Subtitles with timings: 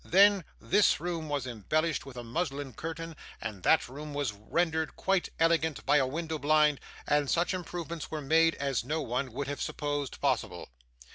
[0.03, 5.29] Then, this room was embellished with a muslin curtain, and that room was rendered quite
[5.39, 9.61] elegant by a window blind, and such improvements were made, as no one would have
[9.61, 10.69] supposed possible.